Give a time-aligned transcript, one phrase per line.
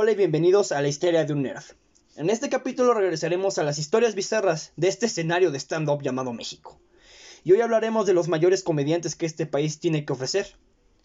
[0.00, 1.64] Hola y bienvenidos a la historia de un nerd.
[2.14, 6.78] En este capítulo regresaremos a las historias bizarras de este escenario de stand-up llamado México.
[7.42, 10.54] Y hoy hablaremos de los mayores comediantes que este país tiene que ofrecer,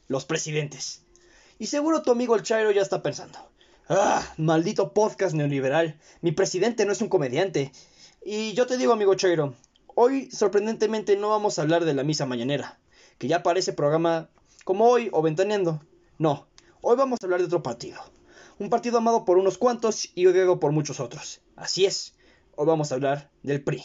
[0.07, 1.01] los presidentes.
[1.57, 3.39] Y seguro tu amigo el Chairo ya está pensando,
[3.89, 7.71] ah, maldito podcast neoliberal, mi presidente no es un comediante.
[8.23, 9.55] Y yo te digo amigo Chairo,
[9.95, 12.77] hoy sorprendentemente no vamos a hablar de la misa mañanera,
[13.17, 14.29] que ya parece programa
[14.63, 15.81] como hoy o ventaneando.
[16.19, 16.45] No,
[16.81, 17.99] hoy vamos a hablar de otro partido
[18.59, 21.41] un partido amado por unos cuantos y odiado por muchos otros.
[21.55, 22.15] Así es,
[22.55, 23.83] hoy vamos a hablar del PRI.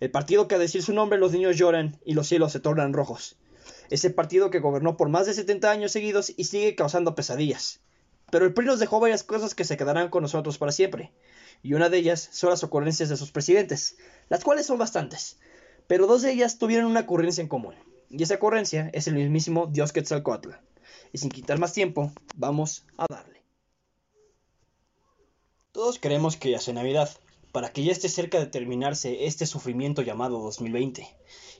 [0.00, 2.94] El partido que a decir su nombre los niños lloran y los cielos se tornan
[2.94, 3.36] rojos.
[3.90, 7.80] Ese partido que gobernó por más de 70 años seguidos y sigue causando pesadillas.
[8.30, 11.12] Pero el PRI nos dejó varias cosas que se quedarán con nosotros para siempre.
[11.62, 13.98] Y una de ellas son las ocurrencias de sus presidentes,
[14.28, 15.38] las cuales son bastantes.
[15.86, 17.74] Pero dos de ellas tuvieron una ocurrencia en común.
[18.08, 20.50] Y esa ocurrencia es el mismísimo Dios Quetzalcoatl.
[21.12, 23.39] Y sin quitar más tiempo, vamos a darle.
[25.80, 27.08] Todos queremos que ya sea Navidad,
[27.52, 31.08] para que ya esté cerca de terminarse este sufrimiento llamado 2020.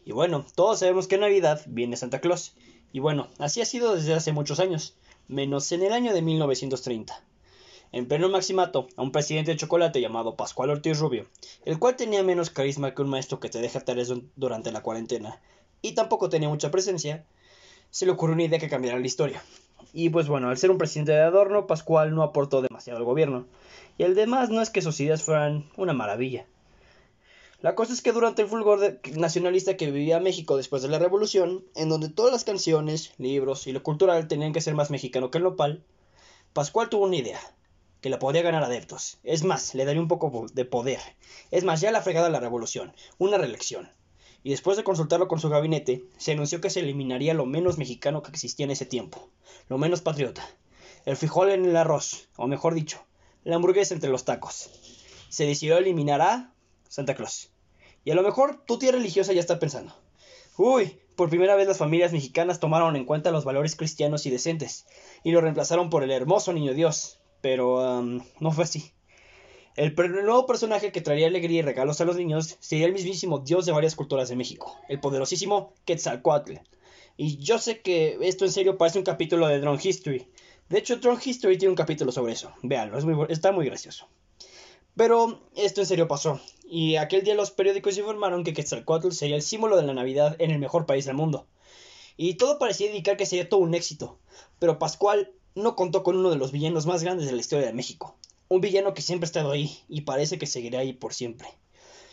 [0.04, 2.52] Y bueno, todos sabemos que Navidad viene Santa Claus.
[2.92, 4.94] Y bueno, así ha sido desde hace muchos años,
[5.26, 7.24] menos en el año de 1930.
[7.92, 11.26] En pleno maximato, a un presidente de chocolate llamado Pascual Ortiz Rubio,
[11.64, 15.40] el cual tenía menos carisma que un maestro que te deja tareas durante la cuarentena,
[15.80, 17.24] y tampoco tenía mucha presencia,
[17.88, 19.42] se le ocurrió una idea que cambiara la historia.
[19.92, 23.46] Y pues bueno, al ser un presidente de adorno, Pascual no aportó demasiado al gobierno,
[23.98, 26.46] y el demás no es que sus ideas fueran una maravilla.
[27.60, 31.64] La cosa es que durante el fulgor nacionalista que vivía México después de la revolución,
[31.74, 35.38] en donde todas las canciones, libros y lo cultural tenían que ser más mexicano que
[35.38, 35.84] el nopal,
[36.54, 37.40] Pascual tuvo una idea,
[38.00, 39.18] que la podía ganar adeptos.
[39.24, 41.00] Es más, le daría un poco de poder.
[41.50, 43.90] Es más, ya la fregada la revolución, una reelección.
[44.42, 48.22] Y después de consultarlo con su gabinete, se anunció que se eliminaría lo menos mexicano
[48.22, 49.28] que existía en ese tiempo,
[49.68, 50.48] lo menos patriota.
[51.04, 53.04] El frijol en el arroz, o mejor dicho,
[53.44, 54.70] la hamburguesa entre los tacos.
[55.28, 56.54] Se decidió eliminar a
[56.88, 57.50] Santa Claus.
[58.04, 59.94] Y a lo mejor tu tía religiosa ya está pensando.
[60.56, 64.86] Uy, por primera vez las familias mexicanas tomaron en cuenta los valores cristianos y decentes,
[65.22, 67.18] y lo reemplazaron por el hermoso niño Dios.
[67.40, 68.92] Pero no fue así.
[69.76, 73.66] El, nuevo personaje que traería alegría y regalos a los niños sería el mismísimo dios
[73.66, 76.54] de varias culturas de México, el poderosísimo Quetzalcoatl.
[77.16, 80.26] Y yo sé que esto en serio parece un capítulo de Drone History,
[80.70, 82.52] de hecho, Tron History tiene un capítulo sobre eso.
[82.62, 84.06] Véanlo, es está muy gracioso.
[84.94, 86.40] Pero esto en serio pasó.
[86.64, 90.52] Y aquel día los periódicos informaron que Quetzalcoatl sería el símbolo de la Navidad en
[90.52, 91.48] el mejor país del mundo.
[92.16, 94.20] Y todo parecía indicar que sería todo un éxito.
[94.60, 97.72] Pero Pascual no contó con uno de los villanos más grandes de la historia de
[97.72, 98.16] México.
[98.52, 101.46] Un villano que siempre ha estado ahí y parece que seguirá ahí por siempre.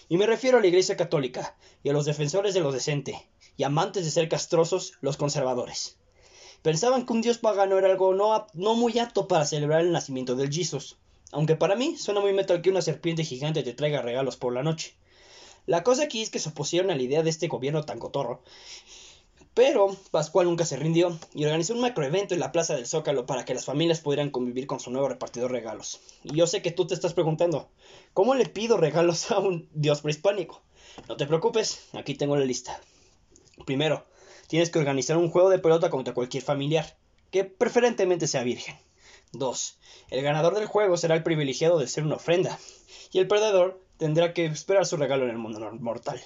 [0.08, 3.28] Y me refiero a la Iglesia Católica y a los defensores de lo decente
[3.58, 5.98] y amantes de ser castrosos, los conservadores.
[6.62, 10.36] Pensaban que un dios pagano era algo no, no muy apto para celebrar el nacimiento
[10.36, 11.00] del Jesus.
[11.32, 14.62] Aunque para mí suena muy metal que una serpiente gigante te traiga regalos por la
[14.62, 14.96] noche.
[15.66, 18.44] La cosa aquí es que se opusieron a la idea de este gobierno tan cotorro.
[19.58, 23.44] Pero Pascual nunca se rindió y organizó un macroevento en la Plaza del Zócalo para
[23.44, 26.00] que las familias pudieran convivir con su nuevo repartidor de regalos.
[26.24, 27.68] Y yo sé que tú te estás preguntando,
[28.14, 30.62] ¿cómo le pido regalos a un dios prehispánico?
[31.10, 32.80] No te preocupes, aquí tengo la lista.
[33.66, 34.06] Primero,
[34.48, 36.96] Tienes que organizar un juego de pelota contra cualquier familiar,
[37.32, 38.78] que preferentemente sea virgen.
[39.34, 39.78] 2.
[40.10, 42.58] El ganador del juego será el privilegiado de ser una ofrenda,
[43.12, 46.22] y el perdedor tendrá que esperar su regalo en el mundo mortal.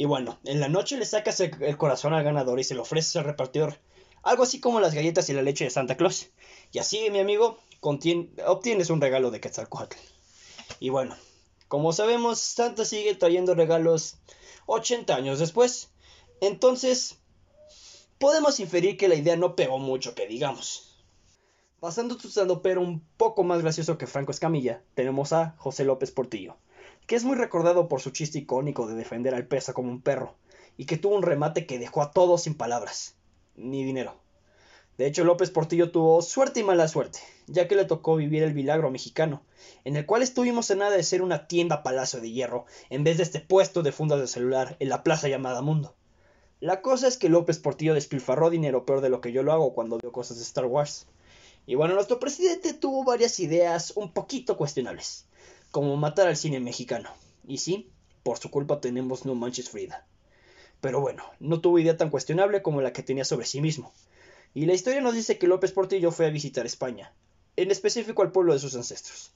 [0.00, 3.16] Y bueno, en la noche le sacas el, corazón al ganador y se lo ofreces
[3.16, 3.76] al repartidor,
[4.22, 6.30] algo así como las galletas y la leche de Santa Claus.
[6.72, 9.98] Y así, mi amigo, obtienes un regalo de Quetzalcoatl.
[10.78, 11.18] Y bueno,
[11.68, 14.16] como sabemos, Santa sigue trayendo regalos
[14.64, 15.90] 80 años después,
[16.40, 17.18] entonces,
[18.16, 20.96] podemos inferir que la idea no pegó mucho, que digamos.
[21.78, 22.30] Pasando tu
[22.62, 26.56] pero un poco más gracioso que Franco Escamilla, tenemos a José López Portillo,
[27.10, 30.36] que es muy recordado por su chiste icónico de defender al pesa como un perro,
[30.76, 33.16] y que tuvo un remate que dejó a todos sin palabras,
[33.56, 34.14] ni dinero.
[34.96, 37.18] De hecho, López Portillo tuvo suerte y mala suerte,
[37.48, 39.42] ya que le tocó vivir el milagro mexicano,
[39.82, 43.16] en el cual estuvimos en nada de ser una tienda palacio de hierro, en vez
[43.16, 45.96] de este puesto de fundas de celular en la plaza llamada Mundo.
[46.60, 49.74] La cosa es que López Portillo despilfarró dinero peor de lo que yo lo hago
[49.74, 51.08] cuando veo cosas de Star Wars.
[51.66, 55.26] Y bueno, nuestro presidente tuvo varias ideas un poquito cuestionables,
[55.70, 57.10] como matar al cine mexicano.
[57.46, 57.90] Y sí,
[58.22, 60.06] por su culpa tenemos No Manches Frida.
[60.80, 63.92] Pero bueno, no tuvo idea tan cuestionable como la que tenía sobre sí mismo.
[64.54, 67.12] Y la historia nos dice que López Portillo fue a visitar España,
[67.56, 69.32] en específico al pueblo de sus ancestros.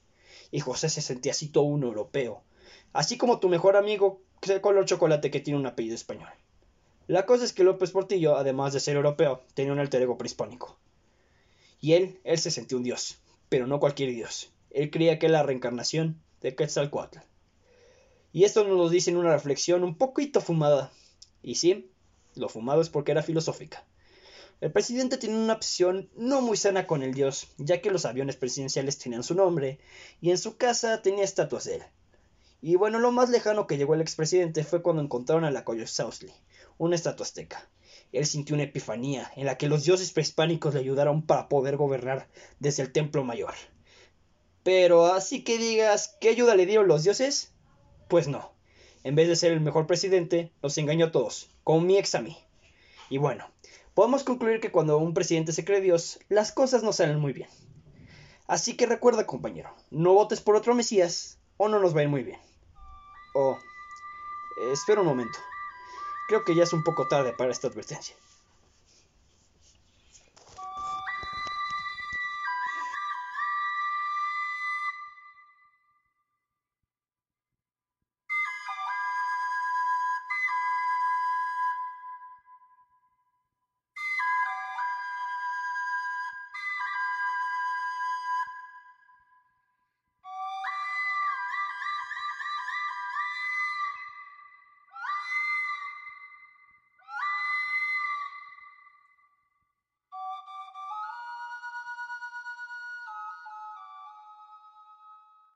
[0.51, 2.43] Y José se sentía así todo un europeo,
[2.93, 6.31] así como tu mejor amigo, el color chocolate que tiene un apellido español.
[7.07, 10.79] La cosa es que López Portillo, además de ser europeo, tenía un alter ego prehispánico.
[11.81, 14.54] Y él, él se sentía un dios, pero no cualquier dios.
[14.75, 17.21] Él creía que era la reencarnación de Quetzalcoatl.
[18.33, 20.93] Y esto nos lo dice en una reflexión un poquito fumada.
[21.43, 21.93] Y sí,
[22.35, 23.87] lo fumado es porque era filosófica.
[24.61, 28.35] El presidente tiene una opción no muy sana con el dios, ya que los aviones
[28.35, 29.79] presidenciales tenían su nombre
[30.21, 31.83] y en su casa tenía estatuas de él.
[32.61, 36.33] Y bueno, lo más lejano que llegó el expresidente fue cuando encontraron a la Coyosausley,
[36.79, 37.69] una estatua azteca.
[38.11, 42.29] Él sintió una epifanía en la que los dioses prehispánicos le ayudaron para poder gobernar
[42.59, 43.55] desde el templo mayor.
[44.65, 47.53] Pero así que digas, ¿qué ayuda le dieron los dioses?
[48.09, 48.53] Pues no.
[49.05, 52.23] En vez de ser el mejor presidente, nos engañó a todos, como mi ex a
[52.23, 52.39] mí.
[53.11, 53.47] Y bueno,
[53.93, 57.49] podemos concluir que cuando un presidente se cree Dios, las cosas no salen muy bien.
[58.47, 62.09] Así que recuerda, compañero, no votes por otro Mesías o no nos va a ir
[62.09, 62.41] muy bien.
[63.35, 63.59] Oh,
[64.73, 65.39] espera un momento.
[66.29, 68.17] Creo que ya es un poco tarde para esta advertencia.